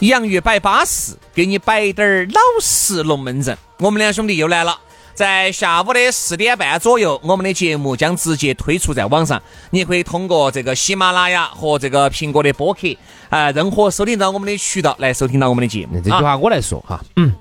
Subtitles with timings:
[0.00, 3.58] 洋芋摆巴适，给你摆点儿老实龙门阵。
[3.78, 4.78] 我们两兄弟又来了，
[5.12, 9.42] 在下午的四点半左右，我们的节目将直接推出在网上。
[9.70, 12.80] 你可以通过这个喜马拉雅和这个苹果的播客
[13.28, 16.00] 啊，任何收听到我们的渠道来收听到我们的节目。
[16.00, 17.34] 这句话我来说哈，嗯，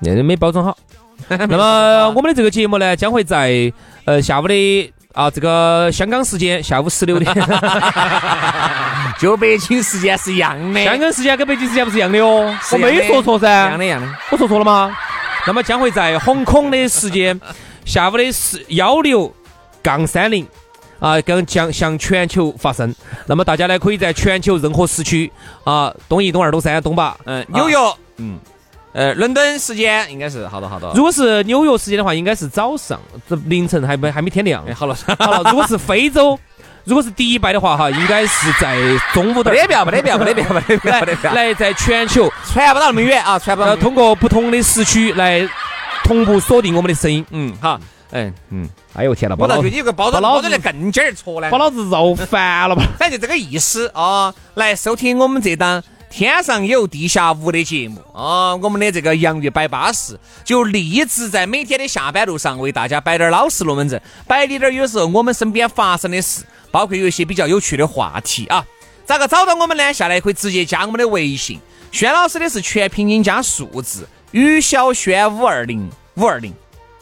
[0.00, 0.74] 那没包装好。
[1.28, 3.70] 那么我们的这个节目呢，将会在
[4.06, 4.94] 呃下午的。
[5.14, 7.34] 啊，这个香港时间下午十六点，
[9.18, 10.84] 就北京时间是一样的。
[10.84, 13.48] 香港时间跟北京时间不是一样的哦，我没说错噻。
[13.48, 14.08] 一样的，一样的。
[14.30, 14.96] 我说错了吗？
[15.46, 17.40] 那么将会在红空的时间，
[17.84, 19.32] 下午的十幺六
[19.82, 20.46] 杠三零
[20.98, 22.94] 啊，跟将向全球发生。
[23.26, 25.30] 那么大家呢，可以在全球任何时区
[25.64, 27.76] 啊，东一、东二、东三、东八，嗯，纽约，
[28.18, 28.38] 嗯。
[28.94, 30.92] 呃，伦敦时间应该是好多好多。
[30.94, 34.64] 如果是纽约时间的话，应该是早上，这凌晨还没还没天亮。
[34.74, 35.42] 好了好了。
[35.50, 36.36] 如果是非洲，
[36.88, 38.78] 如果是迪拜的话，哈，应该是在
[39.12, 39.52] 中午的。
[39.52, 41.34] 没得票，没得票，没得票，没得票，没得票。
[41.34, 43.76] 来，在全球传不到那么远啊，传不到。
[43.76, 45.46] 通过不同的时区来
[46.02, 47.22] 同步锁定我们的声音。
[47.30, 47.78] 嗯，好，
[48.12, 48.66] 嗯嗯。
[48.94, 49.36] 哎呦天哪！
[49.38, 52.82] 我倒觉得你个包装包装的更劲儿戳呢，把老子绕烦了吧？
[52.98, 55.84] 反正就这个意思啊，来收听我们这档。
[56.10, 58.56] 天上有，地下无的节目啊！
[58.56, 68.64] 我们的这个洋芋摆巴士，就立志在每天的下班路上为大家摆点老实龙门阵，摆点点有时候我们身边发生的事，包括有一些比较有趣的话题啊。
[69.04, 69.92] 咋个找到我们呢？
[69.92, 71.58] 下来可以直接加我们的微信，
[71.90, 76.52] 轩老师的是全拼音加数字，于小轩五二零五二零，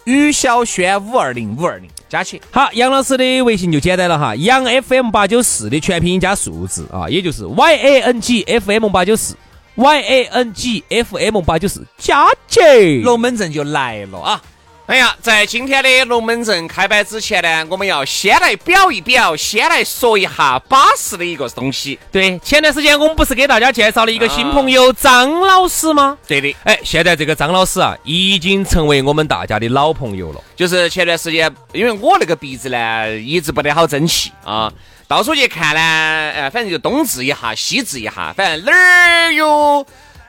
[0.04, 1.90] 于小轩五二零五二零。
[2.08, 9.36] 加起好，杨老师的微信就简单了哈，杨 FM 八九四的全拼音加数字啊，也就是 Y A N G F M 八九四
[9.74, 14.40] ，Y A N G F M 八九四，加起龙门阵就来了啊。
[14.86, 21.98] 哎呀，在今天的龙门阵开摆之前呢，我们要先来表一表，先来说一下巴适的一个东西。
[22.12, 26.16] 对，前段时间我们不是给大家介绍了一个新朋友张老师吗？
[26.28, 26.54] 对的。
[26.62, 30.40] 哎，现在这个张老师啊，已经成为我们大家的老朋友了。
[30.54, 34.72] 就是前段时间，因为我那个鼻子呢，一直不得好争气啊，
[35.08, 39.84] 到处去看呢，呃，反正就东治一下，西治一下，反正哪儿有。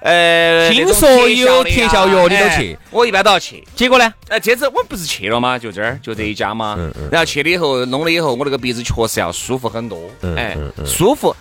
[0.08, 2.80] 呃，听说有特效药，你都去？
[2.92, 3.62] 我一般都要去。
[3.76, 4.14] 结果呢？
[4.30, 5.60] 呃，这次我不是去了吗？
[5.60, 6.76] 就这儿，就这一家嘛。
[6.80, 7.10] 嗯嗯。
[7.12, 10.00] 然后去了以后，弄了以后，我那个鼻子确实要舒服很多。
[10.38, 11.36] 哎，舒服。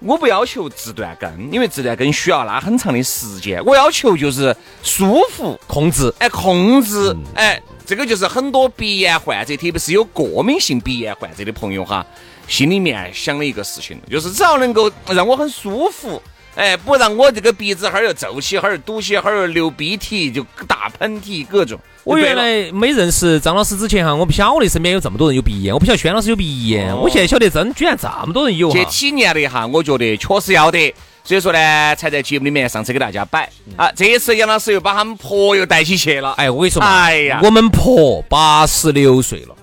[0.00, 3.64] 我不要求治断根，因为治断根需要拉很长的时间。
[3.64, 6.12] 我要求就是舒服，控制。
[6.18, 7.14] 哎，控制。
[7.36, 12.04] 哎，这个就是很多鼻炎患者，特别是有过敏性鼻炎患者的朋友哈，
[12.48, 16.20] 心里面想的一个事情，就是只要能够让我很舒服。
[16.56, 21.78] 哎，不然我这个鼻子哈儿又皱起，哈儿堵起，哈儿又流鼻涕，就打喷嚏各种。
[22.02, 28.70] 我原来没认识张老师之前哈，我不晓得身边有这么多人有鼻炎，我不晓得轩老师有鼻炎，我现在晓得真居然这么多人有。
[28.70, 33.48] 去体验了一下，我觉得确实要得，所以说呢，才在节目里面上车给大家摆。
[33.76, 36.32] 啊，这一次杨老师又把他们婆又带起去了。
[36.32, 39.54] 哎，我跟你说嘛，哎呀，我们婆八十六岁了。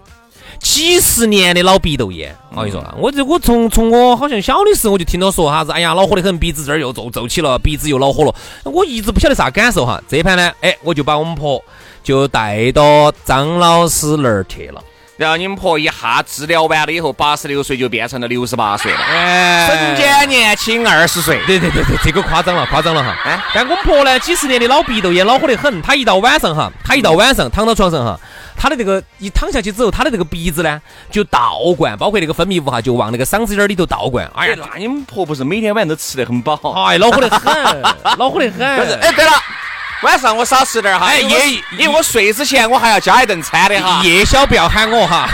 [0.60, 8.34] 几十年的老鼻窦炎，我跟你说，我这我从从我好像小的时候我就听到说啥子，哎呀恼火的很，鼻子这儿又皱皱起了，鼻子又恼火了。
[8.64, 10.02] 我一直不晓得啥感受哈。
[10.08, 11.64] 这盘呢，哎，我就把我们婆
[12.04, 14.82] 就带到张老师那儿去了。
[15.16, 21.42] 然后你们婆一下治疗完了以后，八十六岁就变成了六十八岁了，哎，瞬间年轻二十岁。
[21.48, 23.18] 对对对对，这个夸张了，夸张了哈。
[23.26, 28.20] 哎，但我们婆呢，几十年的老鼻窦炎恼火得很，她一到晚上哈，她一到晚上躺到床上哈。
[28.58, 30.82] 他的这个一躺下去之后，他的这个鼻子呢
[31.12, 34.28] 就倒灌，包括那个分泌物哈，就往那个嗓子眼里头倒灌。
[34.36, 36.56] 哎呀，那你们婆婆是每天晚上都吃得很饱？
[36.88, 37.82] 哎，恼火得很，
[38.18, 38.66] 恼火得很。
[39.00, 39.32] 哎，对了，
[40.02, 41.06] 晚上我少吃点哈。
[41.06, 44.02] 哎，夜，因为我睡之前我还要加一顿餐的哈。
[44.04, 45.30] 夜宵不要喊我哈。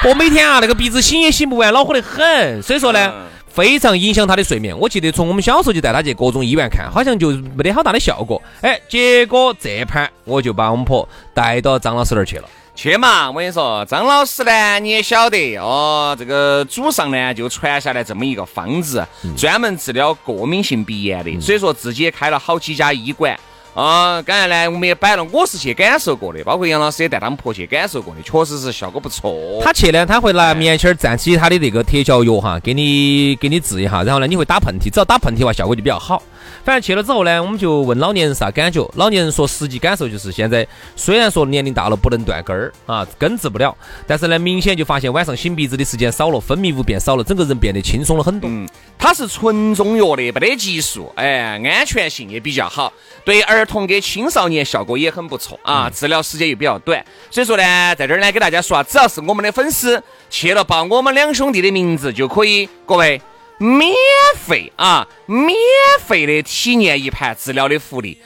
[0.08, 2.62] 我每天啊，那个鼻子醒也醒不完，恼火得很。
[2.62, 3.12] 所以说呢。
[3.56, 4.78] 非常影响他的睡眠。
[4.78, 8.40] 我记得从我们小时候就带他去各种医院看，好像就没得好大的效果。
[8.60, 12.44] 哎，结果这盘我就把我们婆带到张老师那儿去了。
[12.74, 13.30] 去嘛！
[13.30, 19.02] 我跟你说，张老师呢，你也晓得哦，这个祖上呢就传下来这么一个方子，
[19.34, 23.34] 专门治疗过敏性鼻炎的，所以说自己也开了好几家医馆。
[23.76, 29.60] 啊，刚才呢，我们也摆了，我是去感受过的，包括杨老师也带他们婆去感受过的，确实是效果不错。
[29.62, 36.22] 他去呢，他会拿棉签儿蘸起他的那个特效药哈，给你给你治一下，然后呢，你会打喷嚏，只要打喷嚏的话，效果就比较好。
[36.64, 43.76] 反正去了之后呢，我们就问老年人啥感觉，老年人说实际感受就是现在虽然说年龄大了不能断根儿啊，根治不了，
[44.06, 48.48] 但是呢，明显就发现晚上擤鼻子的时间少了，分泌物变少了，整个人变得轻松了很多。
[48.50, 52.92] 嗯，它是纯中药的，没得激素，哎，安全性也比较好，
[53.24, 63.20] 对儿童跟青少年效果也很不错啊，治疗时间又比较短，所以说呢，在这儿呢给大家说啊，只要是我们的粉丝去了报我们两兄弟的名字就可以，各位
[63.58, 63.94] 免
[64.36, 65.56] 费啊，免
[66.04, 68.18] 费的体验一盘治疗的福利，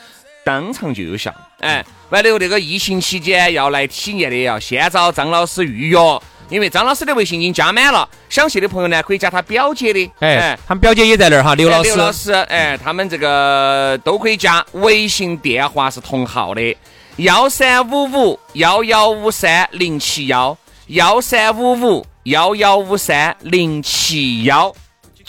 [0.44, 1.34] 当场就有效。
[1.60, 5.98] 哎，完了以后那个疫情期间要来体验的要先找张老师预约。
[6.48, 16.76] 因为张老师的微信已经加满了，想去的朋友呢可以加他表姐的，哎，他们表姐也在那儿哈，刘老师，刘老师，哎，他们这个都可以加，微信电话是同号的，
[17.18, 24.74] 幺三五五幺幺五三零七幺，幺三五五幺幺五三零七幺，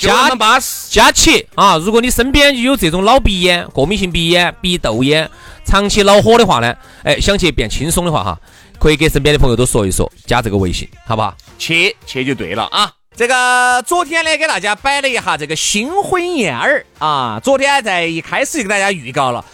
[0.07, 1.77] 加巴适，加起啊！
[1.77, 5.29] 如果你身边有这种老鼻炎、过敏性鼻炎、鼻窦炎、
[5.63, 8.39] 长期恼火的话呢，哎，想去变轻松的话哈。
[8.79, 11.35] 可以给身边的朋友都说一说，加这个微信，好不好？
[11.59, 12.91] 去去就对了啊！
[13.15, 17.39] 这个昨天呢，给大家摆了一下这个新婚燕尔啊。
[17.43, 19.45] 昨天在一开始就给大家预告了，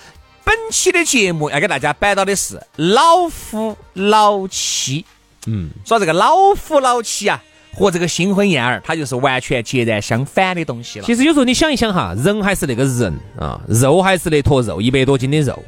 [0.46, 5.04] 本期的节目要给大家摆到的是老夫老妻。
[5.46, 7.44] 嗯，说这个老夫老妻啊，
[7.78, 11.06] 和这个新婚燕尔，它就是完全截然相反的东西了。
[11.06, 15.64] 其实有时候你想一想哈，人还是那个人啊，肉还是那坨肉，一百多斤的肉。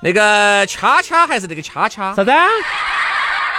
[0.00, 2.30] 那个恰恰还是那个恰恰啥子？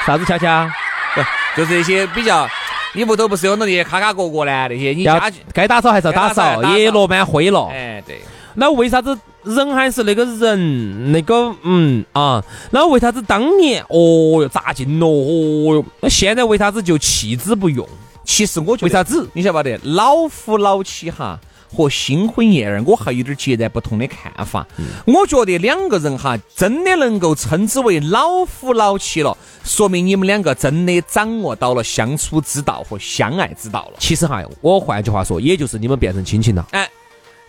[0.05, 0.73] 啥子恰恰？
[1.13, 1.21] 不，
[1.57, 2.47] 就是一些比较，
[2.93, 4.67] 你屋头不是有那些卡卡角角呢？
[4.69, 7.67] 那些你家该打扫还是要打扫，也落满灰了。
[7.73, 8.21] 哎，对。
[8.53, 11.11] 那为啥子人还是那个人？
[11.11, 15.07] 那个嗯啊，那为啥子当年哦哟咋劲咯？
[15.09, 17.87] 哦哟，那现在为啥子就弃之不用？
[18.23, 19.27] 其实我觉得为啥子？
[19.33, 19.79] 你晓不晓得？
[19.83, 21.39] 老夫老妻哈。
[21.71, 24.65] 和新婚燕尔，我还有点截然不同的看法。
[25.05, 33.97] 我觉得两个人哈，真的能够称之为老夫老妻了，说明你们两个真的掌握到了相处之道和相爱之道了。
[33.99, 36.67] 其实哈，我换句话说，也就是你们变成亲情了。
[36.71, 36.89] 哎。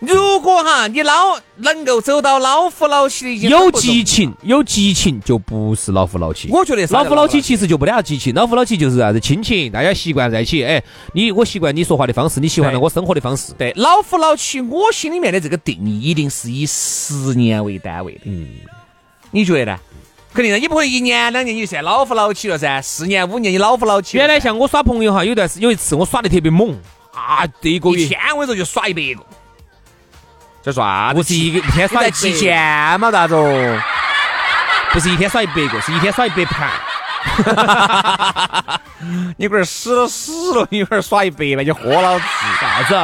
[0.01, 6.49] 如果哈你老能够走到老夫老妻的，有激情有激情就不是老夫老妻。
[6.51, 10.65] 我觉得老夫老妻其实就不得啥激情，老夫老妻就是啥子亲情，大家习惯在一起。
[10.65, 10.83] 哎，
[11.13, 13.53] 你我习惯你说话的方式，你喜欢了我生活的方式。
[13.53, 18.21] 对，老夫老妻，我心里面的这个定义一定是以十年为单位的。
[18.23, 18.47] 嗯，
[19.29, 19.79] 你觉得呢？
[20.33, 22.81] 肯定的，你不会一年两年你就算老夫老妻了噻？
[22.81, 24.17] 四年五年你老夫老妻。
[24.17, 26.75] 原来像我耍朋友哈，有段时有一次我耍的特别猛
[27.13, 29.23] 啊，这一个月一天我说就耍一百个。
[30.63, 33.09] 这耍不是一个一天耍一期钱嘛？
[33.09, 33.35] 咋子？
[34.93, 36.69] 不是一天耍一百个，是一天耍一百盘。
[39.37, 42.25] 你龟儿死了死了，你龟儿耍一百盘，你豁老子
[42.59, 42.95] 啥子？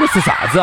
[0.00, 0.62] 我是啥子？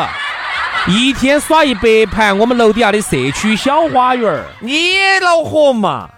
[0.86, 6.08] 一天耍一百盘，我们楼底下的社区小花园儿你恼火嘛？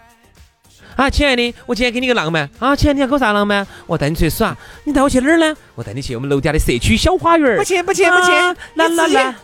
[0.95, 2.77] 啊，亲爱的，我今天给你个浪漫啊！
[2.77, 3.67] 亲爱的，你要给我啥浪漫？
[3.87, 5.57] 我带你出去耍，你带我去哪儿呢？
[5.75, 8.31] 我带你去我们楼底下的社区小花园儿不去，不去，不去，
[8.75, 9.35] 啦啦啦，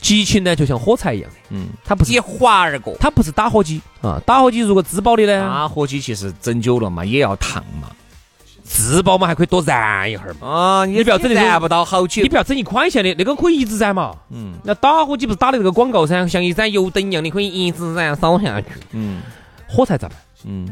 [0.00, 4.20] 激情呢，就像火柴一样的，嗯，它不是一划而过，它不是打火机啊。
[4.24, 5.40] 打火机如果自爆的呢？
[5.40, 7.88] 打火机其实整久了嘛，也要烫嘛。
[8.62, 10.46] 自爆嘛，还可以多燃一会儿嘛。
[10.46, 14.14] 啊，你不要整燃不到好久，你不要整一款线的，那个可以一直燃嘛。
[14.30, 18.68] 嗯，那打火机不是打的这个广告噻，像一盏油灯一样，的可以一直燃烧下去。
[18.92, 19.22] 嗯，
[19.68, 20.16] 火柴咋办？
[20.44, 20.68] 嗯，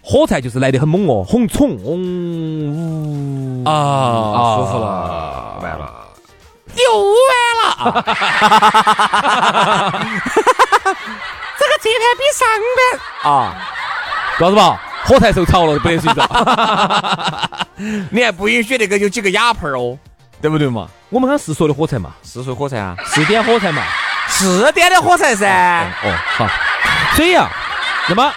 [0.00, 6.05] 火柴就是来得很猛哦，红冲，嗡，啊，舒服了，完了。
[6.76, 7.30] 又完
[7.62, 8.04] 了，
[11.58, 12.78] 这个今天比上班。
[13.32, 13.32] 啊，
[14.38, 16.22] 告诉吧，火柴受潮了不得睡觉，
[18.10, 19.98] 你还不允许那个有几个哑炮哦，
[20.40, 20.88] 对不对嘛？
[21.08, 23.82] 我们刚是说的火柴嘛，是说火柴啊，是点火柴嘛，
[24.28, 25.90] 是点的火柴噻。
[26.02, 26.48] 哦，好，
[27.14, 27.48] 所以啊，
[28.08, 28.32] 那么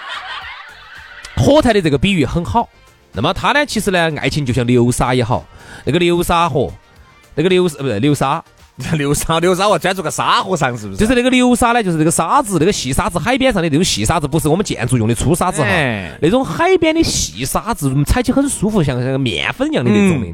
[1.35, 2.69] 火柴的这个比喻很好。
[3.11, 5.43] 那么它呢，其实呢，爱情就像流沙也好，
[5.83, 6.71] 那个流沙河，
[7.35, 8.43] 那个流呃不是流沙，
[8.93, 10.99] 流沙流沙，我钻住个沙和尚，是不是？
[10.99, 20.27] 就是那个流沙呢，就是那个沙子，那个细沙子，海边上的那种细沙子，不是我们建筑用的粗沙子哈哎，那种海边的细沙子，踩起很舒服，像像个面粉一样的那种的，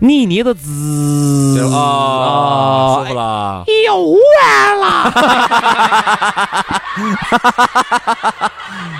[0.00, 3.64] 你一捏到滋啊，舒服了。
[3.84, 5.12] 又完了。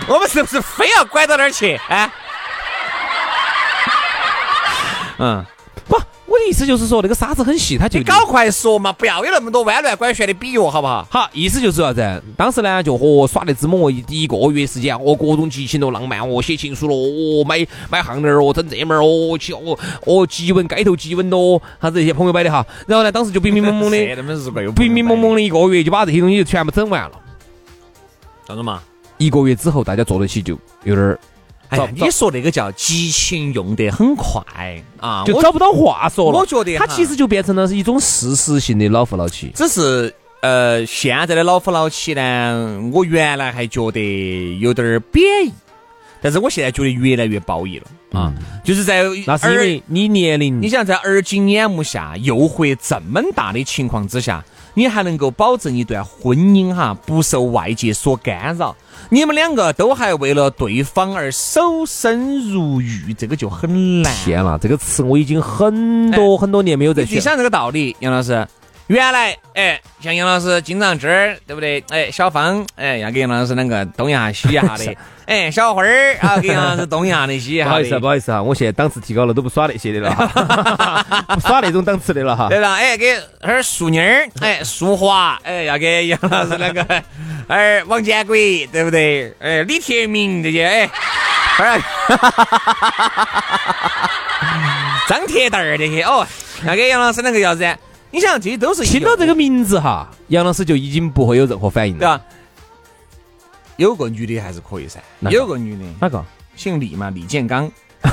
[0.08, 1.78] 我们是不是非要拐到那儿去？
[1.88, 2.10] 哎，
[5.18, 5.57] 嗯，不，
[6.28, 11.08] 我的意思就是说，那个沙子很细，它就你搞快说嘛，不要有那么多弯乱拐旋的比喻，好不好？
[11.10, 12.22] 好，意思就是啥子？
[12.36, 22.66] 当时呢，就和耍得这么哦，一一个月时间，哦，各种激情咯，浪漫哦，写情书咯，哦，买买项链儿哦，整这门儿哦，去哦哦，激吻街头激吻咯，啥子这些朋友摆的哈。
[22.86, 27.12] 然后呢，当时就冰冰蒙蒙的，那么日怪又冰冰蒙蒙的一个月就把这些东西就全部整完了。
[28.46, 28.82] 啥子嘛？
[29.16, 31.18] 一个月之后，大家坐在一起就有点儿
[31.68, 34.42] 哎呀，你说那个叫激情用得很快
[34.98, 36.38] 啊，我就找不到话说了。
[36.38, 39.52] 我觉得哈它其实就变成了是一种事实性的老夫老妻。
[39.54, 45.52] 只是呃，现在的老夫老妻呢，我原来还觉得有点儿贬义，
[46.22, 48.32] 但是我现在觉得越来越褒义了啊，
[48.64, 54.44] 就是在那是因为你年龄，你想在耳今眼目下，诱惑这么大的情况之下，
[54.74, 58.74] 你还能够保证一段婚姻哈不受外界所干扰，
[59.10, 64.14] 你们两个都还为了对方而守身如玉，这个就很难。
[64.16, 67.14] 天了，这个词我已经很多很多年没有再学了。
[67.14, 68.46] 你想这个道理，杨老师，
[68.88, 71.84] 原来哎，像杨老师经常这儿，对不对？
[71.90, 78.06] 哎，小芳哎要给杨老师两个东一下西一下的，哎，小花儿啊给杨老师东一下那西一下不好意思啊，不。
[78.06, 81.04] 好意思啊，我现在档次提高了，都不耍那些的了哈，
[81.36, 82.48] 不耍那种档次的了哈。
[82.48, 82.76] 对吧？
[82.76, 86.82] 哎，给那儿淑妮儿，哎，淑华，哎，要给杨老师两个，
[87.48, 88.34] 哎，王建国，
[88.72, 89.34] 对不对？
[89.38, 90.90] 哎，李铁明这些，哎，
[91.58, 91.78] 哎，
[95.06, 96.26] 张铁蛋儿这些，哦，
[96.64, 97.68] 要给杨老师两个要子？
[98.10, 102.00] 你想，这些都是听到这个名字哈，杨老师就已经不会有任何反应了。
[102.00, 102.20] 对吧？
[103.76, 106.24] 有个女的还是可以噻，哪个有个女的哪个？
[106.56, 107.70] 姓李嘛，李建刚。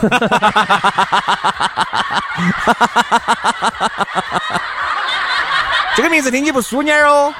[5.96, 7.34] 这个名字听起不淑女儿哦，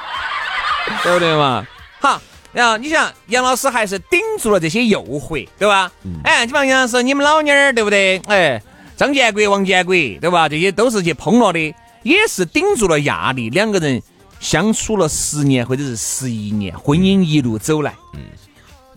[1.02, 1.66] 对不对嘛？
[2.00, 2.20] 好，
[2.52, 5.92] 然后你想，杨老师还是顶住了这些诱惑，对吧？
[6.24, 8.18] 哎，基本上杨老师，你们老妞儿对不对？
[8.26, 8.62] 哎，
[8.96, 10.48] 张建国、王建国，对吧？
[10.48, 11.74] 这些都是去碰了的，
[12.06, 14.00] 也是顶住了压力，两个人
[14.38, 18.20] 相处了十年或者是十一年，婚姻一路走来，嗯，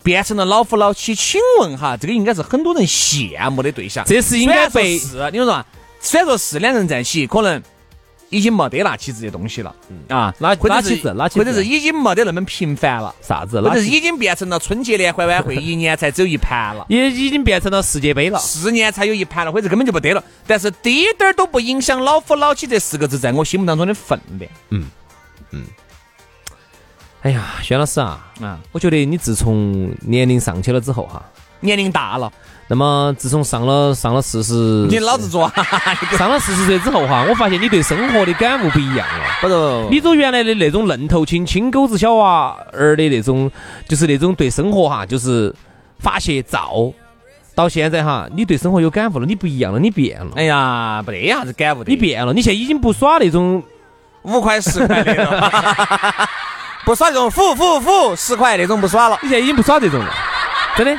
[0.04, 1.12] 变成了老夫老妻。
[1.12, 4.04] 请问哈，这个应该是很多人羡慕的对象。
[4.06, 5.64] 这是应该被是，你说嘛？
[6.00, 7.60] 虽然说是两人在一起，可能
[8.30, 9.74] 已经没得拿起这些东西了，
[10.08, 10.96] 啊，拿或者是
[11.34, 13.60] 或者是已经没得那么频繁了，啥子？
[13.60, 16.86] 或者是已经变成了春节联欢晚会一年才走一盘了。
[16.90, 18.38] 也已经变成了世界杯了。
[18.38, 20.22] 四年才有一盘了，或者根本就不得了。
[20.46, 24.50] 但是滴点儿都不影响“老夫老妻”这四个字在我心目当中的分量。
[24.70, 24.86] 嗯
[25.50, 25.64] 嗯
[27.22, 31.22] 哎呀，轩老师啊，啊，我觉得你自从年龄上去了之后哈，
[31.60, 32.32] 年龄大了，
[32.68, 34.54] 那么自从上了上了四十，
[34.88, 35.52] 你老子抓，
[36.18, 39.24] 上了四十岁之后哈，我发现你对生活的感悟不一样了。
[39.40, 43.50] 不是你走原来的那种愣头青、青狗子小娃儿的那种，
[43.88, 45.54] 就是那种对生活哈，就是
[45.98, 46.92] 发泄躁，
[47.54, 51.90] 到现在哈，你对生活有感悟了，你不一样了，你变了，哎呀，没得啥子感悟的。
[51.90, 53.62] 你变了，你现在已经不耍那种
[54.22, 55.50] 五块十块的了，
[56.84, 60.10] 不耍这种付付付十块那种不耍了，你现在已经不耍这种了，
[60.76, 60.94] 真的，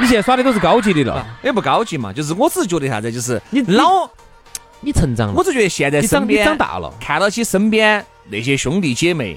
[0.00, 2.12] 你现在耍的都是高级的了， 也不高级嘛。
[2.12, 4.08] 就是我只是觉得啥子，就是你老，
[4.80, 9.36] 你成长了，我只觉得现在你长你身边长大了，看到起身边那些兄弟姐妹，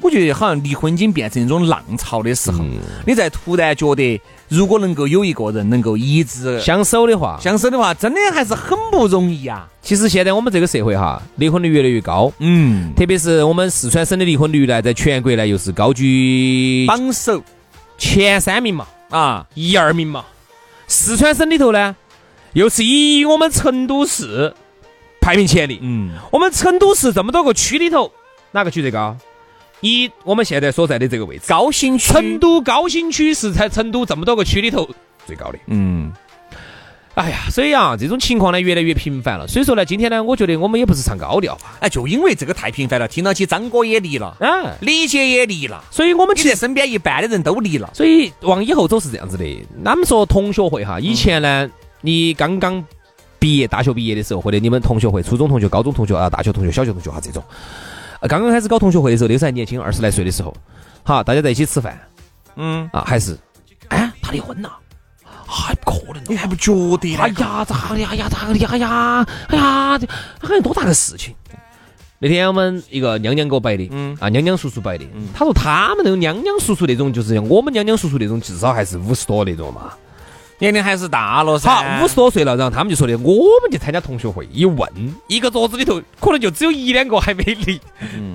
[0.00, 9.66] 我觉得好像离婚已经变成一种浪潮的时候，嗯你在突然觉得，如果能够有一个人能够一直相守的话，相守的话，真的还是很不容易啊。
[9.82, 17.42] 其实现在我们这个社会哈，离婚率越来越高，嗯，特别是我们四川省的离婚率呢，在全国呢又是高居榜首
[17.98, 20.24] 前三名嘛，啊，一二名嘛。
[20.88, 21.96] 四川省里头呢，
[22.52, 24.54] 又是以我们成都市
[25.20, 25.78] 排名前列。
[25.80, 28.12] 嗯，我们成都市这么多个区里头，
[28.52, 29.16] 哪个区最高？
[29.80, 34.88] 以我们现在所在的这个位置，高新区，成都高新区是在成都这么多个区里头
[35.26, 35.58] 最高的。
[35.66, 36.12] 嗯，
[37.16, 39.48] 哎呀，所以啊，这种情况呢越来越频繁了。
[39.48, 47.90] 所以说呢，今天呢，我觉得我们也不是唱高调吧，哎，就因为这个太频繁了，听到起张哥也离了，啊，李姐也离了，所以我们你其实，身边一半的人都离了。
[47.94, 49.66] 所以往以后走是这样子的。
[49.82, 51.70] 他们说同学会哈，以前呢，
[52.02, 52.84] 你刚刚
[53.38, 57.42] 毕业，大学毕业的时候，或者你们同学会，初中同学、高中同学啊，大学同学、小学同学啊这种，
[58.20, 60.54] 呃刚刚开始搞同学会的时候，那时候还年轻，二十来岁的时候，
[61.02, 61.98] 好，大家在一起吃饭
[62.56, 63.38] 嗯，啊，还是。
[63.88, 64.70] 哎，他离婚了，
[65.46, 67.14] 还不可能，你还不觉得？
[67.16, 68.04] 哎呀，咋的？
[68.04, 68.66] 哎呀，咋的？
[68.66, 70.06] 哎呀，哎呀，这
[70.40, 71.34] 好像多大个事情？
[72.18, 79.92] 那天我们一个娘娘给我摆的，嗯啊，娘娘叔叔摆的，嗯他说他们那种娘娘叔叔那种，就是像我们娘娘叔叔那种，至少还是五十多那种嘛。
[80.58, 81.70] 年龄还是大了噻。
[81.70, 84.90] 好，五十多岁了，然后他们就说的，我们去参加同学会，一问，
[85.28, 87.78] 一个桌子里头可能就只有一两个还没离，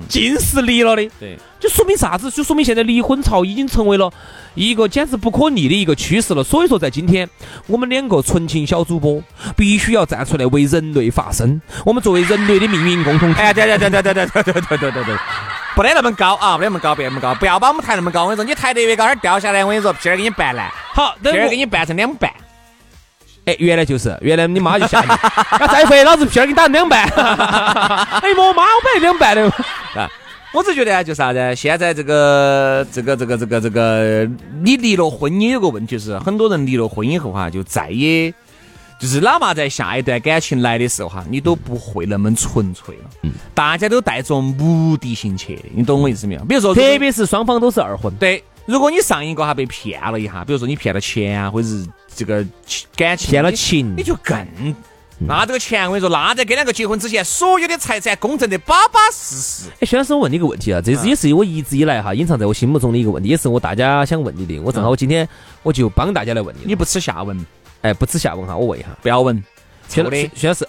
[0.08, 1.10] 尽是离了的。
[1.18, 2.28] 对，就说明啥子？
[2.28, 4.10] 就说明现在离婚潮已经成为了
[4.54, 6.42] 一个简直不可逆的一个趋势了。
[6.42, 7.28] 所以说，在今天，
[7.68, 9.22] 我们两个纯情小主播
[9.56, 11.62] 必须要站出来为人类发声。
[11.86, 15.16] 我们作为人类的命运共同体，哎，对对对对对对对对对对对对，
[15.76, 18.24] 不得那么高啊，不得那么高，别那么高，不要把我们抬那么高。
[18.24, 20.68] 我跟你说，你抬得越高，它掉下来，我跟你说，屁儿给你拌烂。
[20.92, 22.28] 好，屁儿给你拌成两半。
[23.44, 25.08] 哎，原来就是，原来你妈就吓你，
[25.60, 27.04] 要再回老子屁儿给你打成两半。
[27.14, 29.44] 哎呀，我妈我本来两半的
[29.94, 30.10] 啊。
[30.54, 31.56] 我只觉得啊，就啥子？
[31.56, 34.30] 现在这个这个这个这个这个，
[34.62, 38.30] 你离了婚也有个问题是，很多人离了婚以后哈，就再也
[39.00, 43.10] 就是哪怕在下一段感情来的时候哈，你都不会那么纯粹了。
[43.22, 46.44] 嗯，大家都带着目的性去的，你懂我意思没有？
[46.44, 48.42] 比如说，特别是双方都是二婚，对。
[48.64, 52.46] 如果你上一个哈被骗了一下，比如说你骗了钱啊，或者是这个
[52.94, 54.36] 感情骗了情，你就更
[55.26, 59.70] 那这个钱我跟你说，那在跟两个结婚之前，所有的财产公证的巴巴适适。
[59.80, 64.58] 哎，薛老师，我问你个问题啊，这是也是我一直以来哈隐藏在我心目中的一个问题，也是我大家想问你的。
[64.60, 65.28] 我正好我今天
[65.62, 66.60] 我就帮大家来问你。
[66.64, 67.46] 你不吃下文？
[67.82, 69.42] 哎，不吃下文哈，我问一下，不要问。
[69.88, 70.66] 错的，薛老师，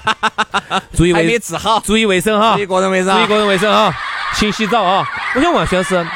[0.96, 3.94] 注意卫没治好，注意卫生哈，注意个人卫生，注意个人卫生哈，
[4.34, 5.06] 勤洗澡啊。
[5.36, 6.06] 我想问薛老师。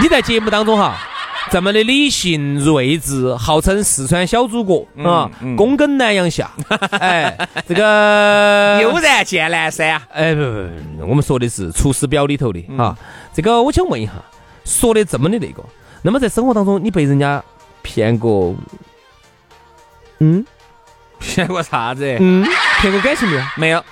[0.00, 0.96] 你在节目当中哈，
[1.50, 6.50] 这么的理性睿智，号称四川小祖国啊，躬耕南阳下，
[6.98, 10.46] 哎，这个 悠然见南山啊，哎不不
[11.00, 12.96] 不，我们说的是《出师表》里头的啊。
[13.34, 14.12] 这个我想问一下，
[14.64, 15.62] 说的这么的那个，
[16.02, 17.42] 那么在生活当中，你被人家
[17.82, 18.54] 骗过？
[20.20, 20.44] 嗯，
[21.18, 22.16] 骗过啥子？
[22.20, 22.46] 嗯，
[22.80, 23.84] 骗过感情没有？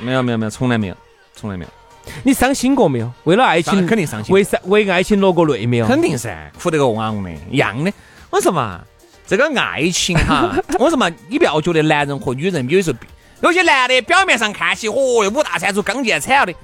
[0.00, 0.96] 没有，没有，没有，没有，从来没有，
[1.34, 1.70] 从来没有。
[2.22, 3.10] 你伤心过没有？
[3.24, 4.34] 为了爱情肯定伤心。
[4.34, 5.86] 为为爱情落过泪没有？
[5.86, 7.92] 肯定噻，哭得个汪的，一样的。
[8.30, 8.80] 我说嘛，
[9.26, 12.98] 这个爱情哈，我说嘛，你不要觉得男人和女人有时候，
[13.42, 16.54] 有些男的表面上看起，哦哟，五大三粗，刚健惨了的。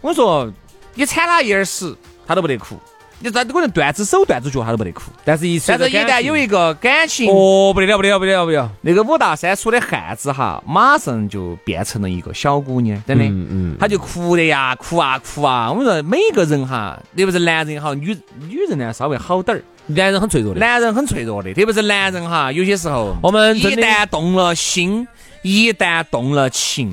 [0.00, 0.50] 我说，
[0.94, 2.76] 你惨了一耳屎，他都不得哭。
[3.18, 5.04] 你咋可能断只手断只脚，他都不得哭。
[5.24, 8.70] 但是，一但是一旦有一个感情，哦，不得了，不得了，不得了，不得了。
[8.82, 13.24] 那个五大三粗的汉子哈，马上就变成了一个小姑娘，真的。
[13.24, 13.76] 嗯嗯。
[13.80, 15.70] 他就哭的呀，哭啊哭啊。
[15.70, 18.16] 我们说每个人哈，特别是男人也好，女
[18.48, 19.62] 女人呢稍微好点儿。
[19.86, 20.60] 男人很脆弱的。
[20.60, 25.06] 男人很脆弱的，特别是男人哈，有些时候我们一旦动了心，
[25.42, 26.92] 一旦动了情。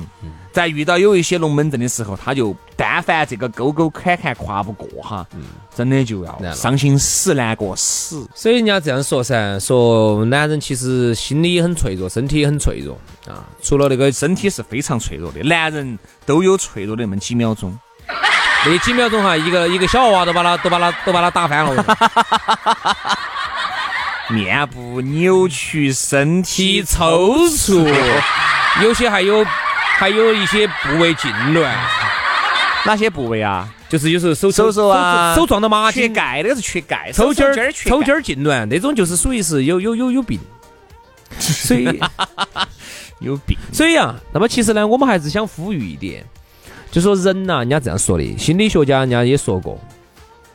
[0.54, 5.26] 在遇到有一些龙门阵的时候，他就但凡这个沟沟坎坎跨不过哈，
[5.76, 8.24] 真的就要伤心死难过死。
[8.36, 13.42] 所以人家这样说噻，说男人其实心里也很脆弱，身体也很脆弱啊。
[13.64, 17.76] 除了那个身体是非常脆弱的，男人都有脆弱的那么几秒钟，
[18.64, 21.84] 那几秒钟哈，一个一个小娃娃都把他都把他都把他打翻了。
[24.30, 27.92] 面部扭曲，身体抽搐，
[28.84, 29.44] 有些还有。
[29.96, 31.72] 还有一些部位痉挛，
[32.84, 33.72] 哪些部位啊？
[33.88, 40.38] 就是有时候手手手啊，手撞到马缺钙，那个是缺钙，抽筋儿抽筋儿痉挛，那种就是属于是有有有有病，
[41.38, 41.84] 所以
[43.20, 43.56] 有病。
[43.72, 46.24] 所以啊，那么其实呢，我们还是想呼吁一点，
[46.90, 49.80] 就说人呐，人家这样说的，心理学家人家也说过，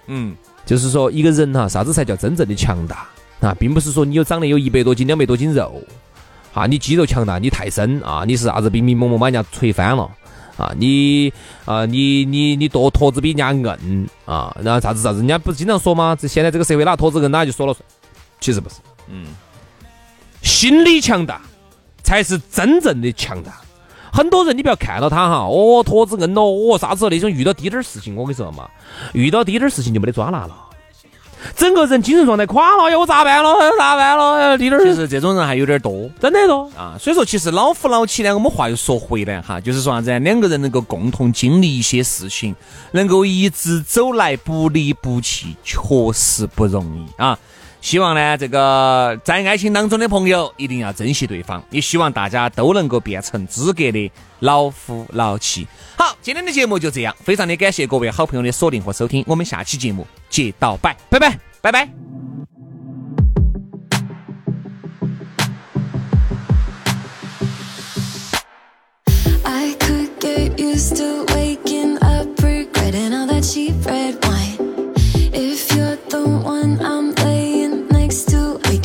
[0.08, 3.08] 嗯，就是说一个人哈，啥子才叫真正的强大？
[3.39, 5.82] 啊，并不是说你有长得有一百多斤、两百多斤肉。
[6.60, 8.26] 啊，你肌肉强大，你太深啊！
[8.28, 8.69] 你是啥子？
[8.69, 10.12] 冰冰猛猛把人家锤翻了
[10.58, 10.74] 啊！
[10.78, 11.32] 你
[11.63, 14.54] 啊，你你你多坨子比人家硬啊！
[14.62, 15.19] 然后啥子啥子？
[15.19, 16.17] 人家不是经常说吗？
[16.19, 17.82] 这现在这个社会哪坨子硬，哪就说了算。
[18.41, 18.76] 其实不是，
[19.08, 19.28] 嗯，
[20.41, 21.41] 心理强大
[22.04, 23.54] 才是真正的强大。
[24.12, 28.69] 很多人你不要看到他哈，哦，坨子硬了，哦，啥子那种遇到滴点儿事情，我跟你说嘛，
[29.13, 30.56] 遇到滴点儿事情就没得抓拿了。
[31.56, 33.54] 整个人精神状态垮了，要我咋办了？
[33.78, 34.58] 咋办了？
[34.58, 34.86] 滴点儿。
[34.86, 36.95] 其实这种人还有点多，真的多啊。
[36.99, 40.19] 所以说，其实老夫老妻呢，我们话又说回来哈，就是说啥子？
[40.19, 42.56] 两个人能够共同经历一些事情，
[42.91, 45.78] 能够一直走来不离不弃，确
[46.13, 47.38] 实不容易啊。
[47.82, 55.68] 希望呢，这个在爱情当中的朋友一定要珍惜对方，也希望大家都能够变成资格的老夫老妻。
[55.98, 61.89] 好，今天的节目就这样，非常的感谢各位好朋友的锁定和收听，我们下期节目接到拜，拜拜，拜拜。
[76.89, 77.18] next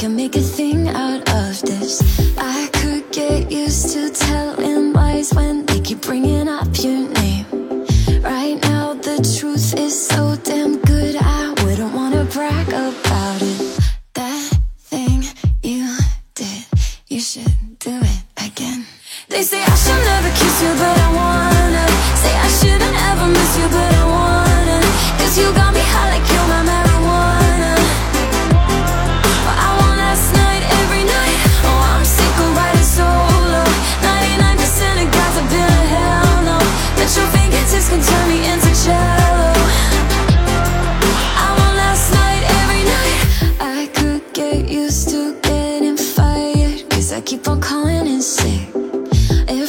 [0.05, 2.34] can make a thing out of this.
[45.33, 48.69] getting fired Cause I keep on calling in sick.
[49.49, 49.64] it